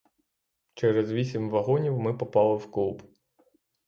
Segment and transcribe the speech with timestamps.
[0.73, 3.03] Через вісім вагонів ми попали в клуб.